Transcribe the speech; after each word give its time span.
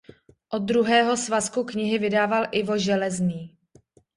Od 0.49 0.59
druhého 0.61 1.17
svazku 1.17 1.63
knihy 1.63 1.97
vydával 1.99 2.45
Ivo 2.51 2.77
Železný. 2.77 3.57